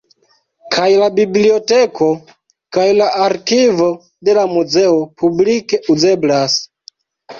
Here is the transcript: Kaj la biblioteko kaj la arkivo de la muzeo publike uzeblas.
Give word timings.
Kaj 0.75 0.85
la 1.01 1.09
biblioteko 1.17 2.07
kaj 2.77 2.87
la 3.01 3.09
arkivo 3.27 3.91
de 4.29 4.35
la 4.41 4.47
muzeo 4.57 4.97
publike 5.23 5.81
uzeblas. 5.97 6.61